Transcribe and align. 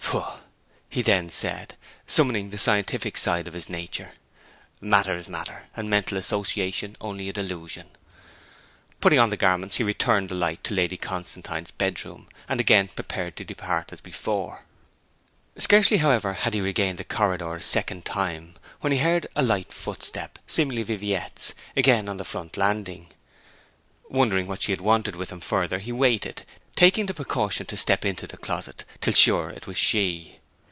'Pooh,' 0.11 0.41
he 0.89 1.01
then 1.01 1.29
said 1.29 1.77
(summoning 2.05 2.49
the 2.49 2.57
scientific 2.57 3.15
side 3.15 3.47
of 3.47 3.53
his 3.53 3.69
nature), 3.69 4.11
'matter 4.81 5.15
is 5.15 5.29
matter, 5.29 5.67
and 5.73 5.89
mental 5.89 6.17
association 6.17 6.97
only 6.99 7.29
a 7.29 7.33
delusion.' 7.33 7.91
Putting 8.99 9.19
on 9.19 9.29
the 9.29 9.37
garments 9.37 9.77
he 9.77 9.83
returned 9.85 10.27
the 10.27 10.35
light 10.35 10.65
to 10.65 10.73
Lady 10.73 10.97
Constantine's 10.97 11.71
bedroom, 11.71 12.27
and 12.49 12.59
again 12.59 12.89
prepared 12.89 13.37
to 13.37 13.45
depart 13.45 13.93
as 13.93 14.01
before. 14.01 14.65
Scarcely, 15.57 15.99
however, 15.99 16.33
had 16.33 16.53
he 16.53 16.59
regained 16.59 16.97
the 16.97 17.05
corridor 17.05 17.55
a 17.55 17.61
second 17.61 18.03
time, 18.03 18.55
when 18.81 18.91
he 18.91 18.99
heard 18.99 19.27
a 19.33 19.41
light 19.41 19.71
footstep 19.71 20.39
seemingly 20.45 20.83
Viviette's 20.83 21.53
again 21.77 22.09
on 22.09 22.17
the 22.17 22.25
front 22.25 22.57
landing. 22.57 23.07
Wondering 24.09 24.47
what 24.47 24.61
she 24.63 24.75
wanted 24.75 25.15
with 25.15 25.29
him 25.29 25.39
further 25.39 25.79
he 25.79 25.93
waited, 25.93 26.45
taking 26.73 27.05
the 27.05 27.13
precaution 27.13 27.65
to 27.65 27.75
step 27.75 28.05
into 28.05 28.25
the 28.27 28.37
closet 28.37 28.85
till 29.01 29.13
sure 29.13 29.49
it 29.49 29.67
was 29.67 29.77
she. 29.77 30.37